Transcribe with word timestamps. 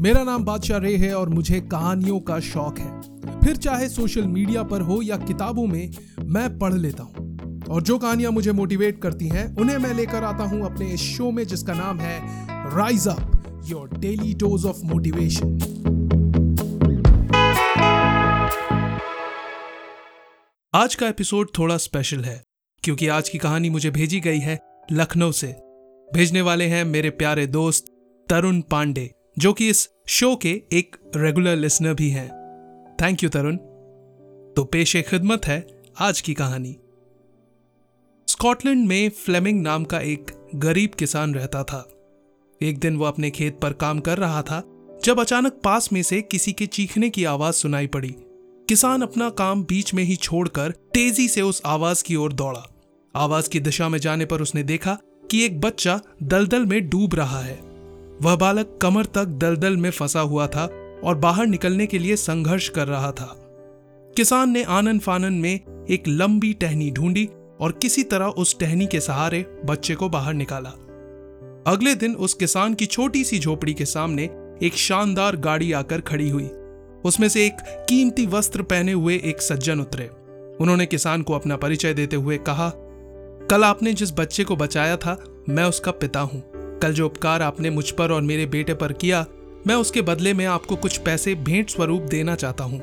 मेरा 0.00 0.22
नाम 0.24 0.44
बादशाह 0.44 0.78
रे 0.78 0.94
है 0.96 1.12
और 1.14 1.28
मुझे 1.28 1.60
कहानियों 1.60 2.18
का 2.20 2.38
शौक 2.40 2.78
है। 2.78 3.40
फिर 3.40 3.56
चाहे 3.56 3.88
सोशल 3.88 4.26
मीडिया 4.26 4.62
पर 4.62 4.80
हो 4.80 5.00
या 5.02 5.16
किताबों 5.16 5.66
में, 5.66 5.90
मैं 6.24 6.58
पढ़ 6.58 6.74
लेता 6.74 7.02
हूँ। 7.02 7.66
और 7.70 7.82
जो 7.82 7.98
कहानियाँ 7.98 8.30
मुझे 8.32 8.52
मोटिवेट 8.52 9.02
करती 9.02 9.28
हैं, 9.28 9.44
उन्हें 9.56 9.76
मैं 9.78 9.92
लेकर 9.94 10.24
आता 10.24 10.44
हूँ 10.44 10.62
अपने 10.64 10.86
इस 10.86 11.00
शो 11.00 11.30
में 11.30 11.46
जिसका 11.46 11.74
नाम 11.74 12.00
है 12.00 12.18
rise 12.76 13.06
up 13.08 13.62
your 13.66 13.98
daily 13.98 14.32
dose 14.34 14.64
of 14.66 14.80
motivation 14.84 15.58
आज 20.74 20.94
का 20.94 21.08
एपिसोड 21.08 21.48
थोड़ा 21.58 21.76
स्पेशल 21.76 22.24
है, 22.24 22.42
क्योंकि 22.82 23.08
आज 23.08 23.28
की 23.28 23.38
कहानी 23.38 23.70
मुझे 23.70 23.90
भेजी 23.90 24.20
गई 24.20 24.38
है 24.38 24.58
लखनऊ 24.92 25.32
से। 25.34 25.54
भेजने 26.08 26.40
वाले 26.40 26.66
हैं 26.66 26.84
मेरे 26.86 27.10
प्यारे 27.12 27.46
दोस्त 27.46 27.96
तरुण 28.28 28.60
पांडे। 28.60 29.10
जो 29.38 29.52
कि 29.52 29.68
इस 29.68 29.88
शो 30.06 30.36
के 30.36 30.62
एक 30.72 30.96
रेगुलर 31.16 31.56
लिसनर 31.56 31.94
भी 31.94 32.10
हैं। 32.10 32.28
थैंक 33.02 33.22
यू 33.22 33.30
तरुण 33.30 33.56
तो 34.56 34.64
पेशे 34.64 35.02
खिदमत 35.02 35.46
है 35.46 35.82
आज 35.98 36.20
की 36.20 36.34
कहानी। 36.34 36.76
स्कॉटलैंड 38.28 38.88
में 38.88 39.10
फ्लेमिंग 39.10 39.62
नाम 39.62 39.84
का 39.84 40.00
एक 40.00 40.50
गरीब 40.54 40.90
किसान 40.90 41.34
रहता 41.34 41.64
था। 41.64 41.88
एक 42.62 42.78
दिन 42.78 42.96
वो 42.96 43.04
अपने 43.04 43.30
खेत 43.30 43.58
पर 43.60 43.72
काम 43.72 44.00
कर 44.00 44.18
रहा 44.18 44.42
था, 44.42 44.62
जब 45.04 45.20
अचानक 45.20 45.52
पास 45.52 45.92
में 45.92 46.02
से 46.02 46.22
किसी 46.22 46.52
के 46.52 46.66
चीखने 46.66 47.10
की 47.10 47.24
आवाज़ 47.24 47.54
सुनाई 47.54 47.86
पड़ी। 47.86 48.14
किसान 48.68 49.02
अपना 49.02 49.30
काम 49.30 49.64
बीच 49.64 49.94
में 49.94 50.04
ही 50.04 50.16
छोड़कर 50.16 50.70
तेज़ी 50.70 51.28
से 51.28 51.42
उस 51.42 51.62
आवाज़ 51.66 52.04
की 52.04 52.16
ओर 52.16 52.32
दौड़ा। 52.32 52.70
आवाज़ 53.16 53.50
की 53.50 53.60
दिशा 53.60 53.88
में 53.88 53.98
जाने 53.98 54.24
पर 54.24 54.42
उसने 54.42 54.62
देखा 54.62 54.98
कि 55.30 55.44
एक 55.44 55.60
बच्चा 55.60 56.00
दलदल 56.22 56.66
में 56.66 56.88
डूब 56.88 57.14
रहा 57.14 57.40
है। 57.40 57.69
वह 58.22 58.36
बालक 58.36 58.78
कमर 58.82 59.04
तक 59.04 59.24
दलदल 59.24 59.76
में 59.76 59.90
फंसा 59.90 60.20
हुआ 60.20 60.46
था 60.46 60.68
और 61.04 61.14
बाहर 61.14 61.46
निकलने 61.46 61.86
के 61.86 61.98
लिए 61.98 62.16
संघर्ष 62.16 62.68
कर 62.68 62.86
रहा 62.86 63.12
था। 63.12 63.34
किसान 64.16 64.50
ने 64.50 64.62
आनन 64.62 64.98
फानन 64.98 65.32
में 65.32 65.86
एक 65.90 66.08
लंबी 66.08 66.52
टहनी 66.52 66.90
ढूंढी 66.90 67.28
और 67.60 67.72
किसी 67.72 68.02
तरह 68.02 68.26
उस 68.26 68.58
टहनी 68.58 68.86
के 68.86 69.00
सहारे 69.00 69.44
बच्चे 69.64 69.94
को 69.94 70.08
बाहर 70.08 70.34
निकाला। 70.34 70.70
अगले 71.66 71.94
दिन 71.94 72.14
उस 72.14 72.34
किसान 72.34 72.74
की 72.74 72.86
छोटी 72.86 73.24
सी 73.24 73.38
झोपड़ी 73.38 73.74
के 73.74 73.84
सामने 73.84 74.24
एक 74.62 74.74
शानदार 74.74 75.36
गाड़ी 75.36 75.72
आकर 75.72 76.00
खड़ी 76.00 76.28
हुई। 76.30 76.48
उसमें 77.04 77.28
से 77.28 77.46
एक 77.46 77.56
कीमती 77.88 78.26
वस्त्र 78.26 78.62
पहने 78.62 78.92
हुए 78.92 79.20
एक 79.24 79.42
सज्जन 79.42 79.80
उतरे। 79.80 80.10
उन्होंने 80.60 80.86
किसान 80.86 81.22
को 81.22 81.32
अपना 81.32 81.56
परिचय 81.56 81.94
देते 81.94 82.16
हुए 82.16 82.38
कहा, 82.38 82.72
कल 83.50 83.64
आपने 83.64 83.92
जिस 83.92 84.12
बच्चे 84.12 84.44
को 84.44 84.56
बचाया 84.56 84.96
था, 84.96 85.24
मैं 85.48 85.64
उसका 85.64 85.90
पिता 85.90 86.20
हूँ। 86.20 86.49
कल 86.82 86.92
जो 86.92 87.06
उपकार 87.06 87.42
आपने 87.42 87.70
मुझ 87.70 87.90
पर 87.90 88.12
और 88.12 88.22
मेरे 88.22 88.46
बेटे 88.46 88.74
पर 88.74 88.92
किया, 88.92 89.26
मैं 89.66 89.74
उसके 89.74 90.02
बदले 90.02 90.34
में 90.34 90.46
आपको 90.46 90.76
कुछ 90.76 90.96
पैसे 90.98 91.34
भेंट 91.34 91.70
स्वरूप 91.70 92.02
देना 92.02 92.34
चाहता 92.34 92.64
हूँ। 92.64 92.80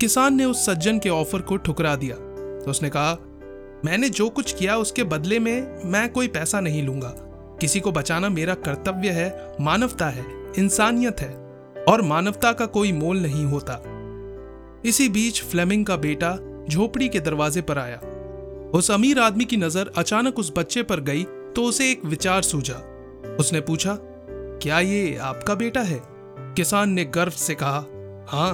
किसान 0.00 0.34
ने 0.34 0.44
उस 0.44 0.66
सज्जन 0.66 0.98
के 0.98 1.08
ऑफ़र 1.08 1.40
को 1.40 1.56
ठुकरा 1.56 1.96
दिया। 1.96 2.16
तो 2.64 2.70
उसने 2.70 2.90
कहा, 2.90 3.12
मैंने 3.84 4.08
जो 4.08 4.28
कुछ 4.28 4.52
किया 4.52 4.76
उसके 4.76 5.04
बदले 5.04 5.38
में 5.38 5.82
मैं 5.84 6.08
कोई 6.12 6.28
पैसा 6.28 6.60
नहीं 6.60 6.82
लूँगा। 6.82 7.14
किसी 7.60 7.80
को 7.80 7.92
बचाना 7.92 8.28
मेरा 8.28 8.54
कर्तव्य 8.54 9.08
है, 9.08 9.54
मानवता 9.60 10.08
है, 10.08 10.24
इंसानियत 10.58 11.20
है, 11.20 11.34
और 11.88 12.02
मानवता 12.02 12.52
का 12.52 12.66
कोई 12.66 12.92
मोल 12.92 13.18
नहीं 13.18 13.44
होता। 13.44 13.82
इसी 14.84 15.08
बीच 15.08 15.42
फ्लेमिंग 15.42 15.86
का 15.86 15.96
बेटा 15.96 16.38
झोपड़ी 16.70 17.08
के 17.08 17.20
दरवाजे 17.20 17.60
पर 17.60 17.78
आया। 17.78 18.00
उस 18.74 18.90
अमीर 18.90 19.18
आदमी 19.18 19.44
की 19.44 19.56
नज़र 19.56 19.92
अचानक 19.96 20.38
उस 20.38 20.52
बच्चे 20.58 20.82
पर 20.82 21.00
गई 21.00 21.24
तो 21.24 21.64
उसे 21.64 21.90
एक 21.90 22.04
विचार 22.04 22.42
सूझा। 22.42 22.82
उसने 23.40 23.60
पूछा, 23.60 23.96
क्या 24.62 24.80
ये 24.80 25.16
आपका 25.16 25.54
बेटा 25.54 25.80
है? 25.80 26.00
किसान 26.56 26.90
ने 26.90 27.04
गर्व 27.04 27.30
से 27.30 27.54
कहा 27.54 27.84
हाँ। 28.28 28.52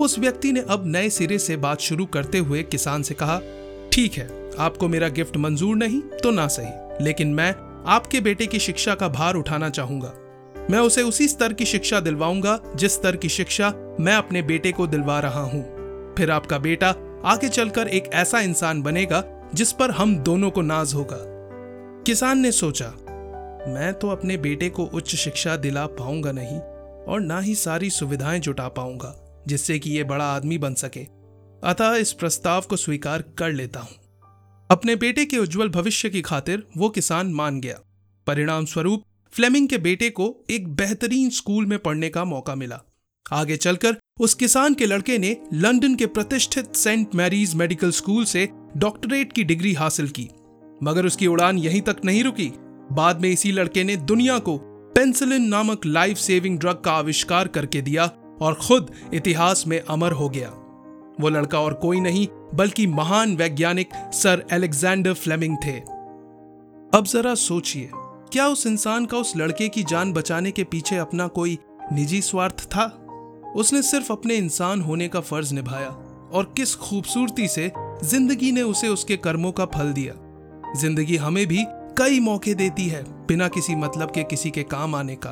उस 0.00 0.18
व्यक्ति 0.18 0.52
ने 0.52 0.60
अब 0.60 0.82
नए 0.86 1.08
सिरे 1.10 1.38
से 1.38 1.56
बात 1.56 1.80
शुरू 1.80 2.06
करते 2.06 2.38
हुए 2.38 2.62
किसान 2.62 3.02
से 3.02 3.14
कहा, 3.14 3.38
ठीक 3.92 4.12
है, 4.12 4.28
आपको 4.58 4.88
मेरा 4.88 5.08
गिफ्ट 5.08 5.36
मंजूर 5.36 5.76
नहीं 5.76 6.00
तो 6.22 6.30
ना 6.30 6.46
सही, 6.46 7.04
लेकिन 7.04 7.34
मैं 7.34 7.54
आपके 7.86 8.20
बेटे 8.20 8.46
की 8.46 8.58
शिक्षा 8.58 8.94
का 8.94 9.08
भार 9.08 9.34
उठाना 9.34 9.70
चाहूँगा। 9.70 10.12
मैं 10.70 10.78
उसे 10.78 11.02
उसी 11.02 11.28
स्तर 11.28 11.52
की 11.52 11.64
शिक्षा 11.64 12.00
दिलवाऊँगा 12.00 12.58
जिस 12.76 12.94
स्तर 12.94 13.16
की 13.16 13.28
शिक्षा 13.28 13.72
मैं 14.00 14.14
अपने 14.14 14.42
बेटे 14.42 14.72
को 14.72 14.86
दिलवा 14.86 15.18
रहा 15.20 15.42
हूँ। 15.42 16.14
फिर 16.14 16.30
आपका 16.30 16.58
बेटा 16.58 16.94
आगे 17.24 17.48
चलकर 17.48 17.88
एक 17.88 18.10
ऐसा 18.12 18.40
इंसान 18.40 18.82
बनेगा 18.82 19.22
जिस 19.54 19.72
पर 19.72 19.90
हम 19.90 20.16
दोनों 20.18 20.50
को 20.50 20.62
नाज 20.62 20.94
होगा। 20.94 21.18
किसान 22.06 22.38
ने 22.38 22.52
सोचा 22.52 22.92
मैं 23.68 23.92
तो 23.94 24.08
अपने 24.08 24.36
बेटे 24.36 24.68
को 24.68 24.84
उच्च 24.84 25.14
शिक्षा 25.14 25.56
दिला 25.56 25.86
पाऊँगा 25.86 26.32
नहीं 26.32 26.58
और 27.06 27.20
ना 27.20 27.40
ही 27.40 27.54
सारी 27.54 27.90
सुविधाएँ 27.90 28.40
जुटा 28.40 28.68
पाऊँगा, 28.68 29.14
जिससे 29.48 29.78
कि 29.78 29.90
ये 29.90 30.04
बड़ा 30.04 30.24
आदमी 30.24 30.58
बन 30.58 30.74
सके। 30.74 31.00
अतः 31.64 31.94
इस 31.94 32.12
प्रस्ताव 32.12 32.60
को 32.60 32.76
स्वीकार 32.76 33.22
कर 33.38 33.52
लेता 33.52 33.80
हूँ। 33.80 33.96
अपने 34.70 34.96
बेटे 34.96 35.24
के 35.24 35.38
उज्जवल 35.38 35.68
भविष्य 35.68 36.10
की 36.10 36.22
खातिर 36.22 36.66
वो 36.76 36.88
किसान 36.88 37.32
मान 37.32 37.60
गया। 37.60 37.78
परिणाम 38.26 38.64
स्वरूप 38.64 39.02
फ्लेमिंग 39.32 39.68
के 39.68 39.78
बेटे 39.78 40.10
को 40.10 40.44
एक 40.50 40.68
बेहतरीन 40.68 41.30
स्कूल 41.30 41.66
में 41.66 41.78
पढ़ने 41.78 42.08
का 42.08 42.24
मौका 42.24 42.54
मिला। 42.54 42.80
आगे 43.32 43.56
चलकर, 43.56 43.96
उस 44.20 44.34
किसान 44.34 44.74
के 44.74 44.86
लड़के 44.86 45.18
ने 45.18 45.36
लंदन 45.54 45.94
के 45.94 46.06
प्रतिष्ठित 46.06 46.74
सेंट 46.74 47.14
मैरीज 47.14 47.54
मेडिकल 47.54 47.90
स्कूल 47.90 48.24
से 48.24 48.48
डॉक्टरेट 48.76 49.32
की 49.32 49.44
डिग्री 49.44 49.72
हासिल 49.72 50.08
की। 50.08 50.28
मगर 50.82 51.06
उसकी 51.06 51.26
उड़ान 51.26 51.58
यहीं 51.58 51.80
तक 51.80 51.96
नहीं 52.04 52.22
रुकी 52.24 52.52
बाद 52.92 53.20
में 53.20 53.28
इसी 53.30 53.52
लड़के 53.52 53.84
ने 53.84 53.96
दुनिया 53.96 54.38
को 54.38 54.56
पेंसिलिन 54.94 55.42
नामक 55.42 55.86
लाइफ 55.86 56.16
सेविंग 56.16 56.58
ड्रग 56.58 56.80
का 56.80 56.92
आविष्कार 56.92 57.48
करके 57.48 57.82
दिया 57.82 58.10
और 58.40 58.54
खुद 58.54 58.90
इतिहास 59.14 59.64
में 59.66 59.80
अमर 59.80 60.12
हो 60.12 60.28
गया। 60.28 60.48
वो 61.20 61.28
लड़का 61.28 61.60
और 61.60 61.74
कोई 61.74 62.00
नहीं, 62.00 62.26
बल्कि 62.54 62.86
महान 62.86 63.36
वैज्ञानिक 63.36 63.88
सर 64.12 64.44
एलेक्जेंडर 64.52 65.12
फ्लेमिंग 65.12 65.56
थे। 65.64 65.78
अब 66.98 67.04
जरा 67.06 67.34
सोचिए, 67.34 67.90
क्या 68.32 68.48
उस 68.48 68.66
इंसान 68.66 69.06
का 69.06 69.18
उस 69.18 69.36
लड़के 69.36 69.68
की 69.68 69.82
जान 69.82 70.12
बचाने 70.12 70.50
के 70.50 70.64
पीछे 70.64 70.96
अपना 70.96 71.26
कोई 71.28 71.58
निजी 71.92 72.20
स्वार्थ 72.20 72.64
था? 72.66 72.84
उसने 73.56 73.82
सिर्फ़ 73.82 74.12
अपने 74.12 74.34
इंसान 74.34 74.80
होने 74.80 75.08
का 75.08 75.20
फ़र्ज़ 75.20 75.54
निभाया 75.54 75.88
और 76.32 76.52
किस 76.56 76.74
खूबसूरती 76.74 77.48
से 77.48 77.70
ज़िंदगी 78.04 78.52
ने 78.52 78.62
उसे 78.62 78.88
उसके 78.88 79.16
कर्मों 79.16 79.52
का 79.52 79.64
फल 79.64 79.92
दिया। 79.92 80.14
ज़िंदगी 80.76 81.16
हमें 81.16 81.46
भी 81.46 81.64
कई 81.98 82.18
मौके 82.20 82.54
देती 82.54 82.86
है, 82.88 83.02
बिना 83.26 83.48
किसी 83.48 83.74
मतलब 83.74 84.10
के 84.10 84.22
किसी 84.24 84.50
के 84.50 84.62
काम 84.64 84.94
आने 84.94 85.16
का। 85.16 85.30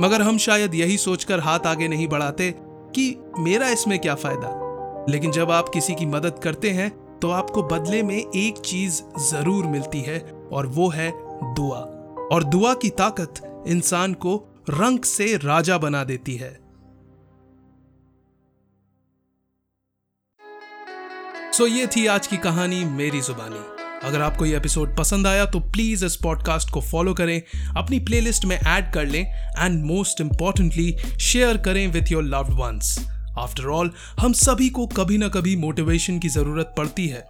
मगर 0.00 0.22
हम 0.22 0.38
शायद 0.38 0.74
यही 0.74 0.96
सोचकर 0.98 1.40
हाथ 1.40 1.66
आगे 1.66 1.88
नहीं 1.88 2.06
बढ़ाते 2.08 2.50
कि 2.94 3.16
मेरा 3.38 3.68
इसमें 3.68 3.98
क्या 3.98 4.14
फ़ायदा। 4.14 4.56
लेकिन 5.08 5.32
जब 5.32 5.50
आप 5.50 5.68
किसी 5.68 5.94
की 5.94 6.06
मदद 6.06 6.38
करते 6.38 6.70
हैं 6.70 6.90
तो 7.18 7.30
आपको 7.30 7.62
बदले 7.62 8.02
में 8.02 8.16
एक 8.16 8.58
चीज़ 8.58 9.02
ज़रूर 9.20 9.66
मिलती 9.66 10.00
है, 10.00 10.18
और 10.52 10.66
वो 10.66 10.88
है 10.88 11.10
दुआ। 11.54 11.78
और 12.32 12.44
दुआ 12.44 12.72
की 12.74 12.90
ताकत 12.90 13.64
इंसान 13.68 14.14
को 14.14 14.36
रंग 14.70 15.02
से 15.04 15.36
राजा 15.36 15.78
बना 15.78 16.02
देती 16.04 16.36
है। 16.36 16.52
सो 21.52 21.66
ये 21.66 21.86
थी 21.86 22.06
आज 22.06 22.26
की 22.26 22.36
कहानी 22.36 22.84
मेरी 22.84 23.20
जुबानी। 23.20 23.79
अगर 24.04 24.22
आपको 24.22 24.46
ये 24.46 24.56
एपिसोड 24.56 24.96
पसंद 24.96 25.26
आया 25.26 25.44
तो 25.44 25.60
प्लीज़ 25.60 26.04
इस 26.04 26.16
पॉडकास्ट 26.16 26.70
को 26.70 26.80
फॉलो 26.80 27.14
करें, 27.14 27.42
अपनी 27.76 27.98
प्लेलिस्ट 28.00 28.44
में 28.44 28.56
ऐड 28.56 28.92
कर 28.92 29.06
लें 29.06 29.20
एंड 29.58 29.84
मोस्ट 29.84 30.20
इंपॉर्टेंटली 30.20 30.96
शेयर 31.20 31.56
करें 31.56 31.86
with 31.86 32.12
your 32.12 32.22
loved 32.22 32.50
ones 32.50 32.98
after 33.38 33.64
all 33.64 33.90
हम 34.20 34.32
सभी 34.32 34.68
को 34.68 34.86
कभी 34.86 35.18
ना 35.18 35.28
कभी 35.28 35.56
मोटिवेशन 35.56 36.18
की 36.18 36.28
ज़रूरत 36.28 36.74
पड़ती 36.78 37.06
है। 37.06 37.24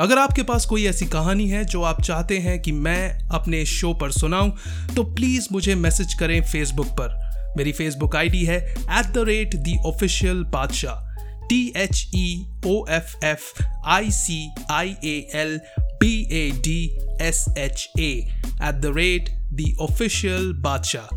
अगर 0.00 0.18
आपके 0.18 0.42
पास 0.42 0.66
कोई 0.66 0.86
ऐसी 0.86 1.06
कहानी 1.06 1.48
है 1.48 1.64
जो 1.64 1.82
आप 1.82 2.02
चाहते 2.02 2.38
हैं 2.38 2.60
कि 2.62 2.72
मैं 2.72 3.28
अपने 3.28 3.64
शो 3.66 3.94
पर 3.94 4.10
सुनाऊं 4.10 4.50
तो 4.96 5.02
प्लीज़ 5.14 5.48
मुझे 5.52 5.74
मैसेज 5.74 6.14
करें 6.14 6.42
फेसबुक 6.44 6.86
पर। 7.00 7.54
मेरी 7.58 7.72
फेसबुक 7.72 8.16
आईडी 8.16 8.44
है 8.44 8.58
at 8.72 9.12
the 9.12 9.18
rate 9.18 9.54
the 9.54 9.76
official 9.86 10.44
Badshah 10.44 11.10
T 11.48 11.72
H 11.76 12.10
E 12.14 12.46
O 12.66 12.84
F 12.90 13.24
F 13.24 13.62
I 13.86 14.10
C 14.10 14.54
I 14.70 14.96
A 15.04 15.30
L 15.34 15.60
B 16.03 16.27
A 16.29 16.51
D 16.51 16.97
S 17.19 17.49
H 17.55 17.89
A 17.97 18.27
at 18.61 18.81
the 18.81 18.93
rate 18.93 19.31
the 19.51 19.75
official 19.79 20.53
Bacha. 20.53 21.09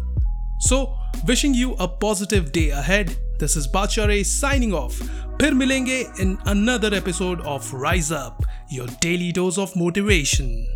So, 0.61 0.95
wishing 1.27 1.55
you 1.55 1.75
a 1.75 1.89
positive 1.89 2.53
day 2.53 2.71
ahead. 2.71 3.17
This 3.39 3.57
is 3.57 3.67
Bacha 3.67 4.07
Ray 4.07 4.23
signing 4.23 4.73
off. 4.73 5.03
फिर 5.41 5.55
मिलेंगे 5.55 6.21
in 6.21 6.39
another 6.47 6.95
episode 6.95 7.41
of 7.41 7.73
Rise 7.73 8.13
Up, 8.13 8.45
your 8.71 8.87
daily 9.01 9.33
dose 9.33 9.59
of 9.59 9.75
motivation. 9.75 10.67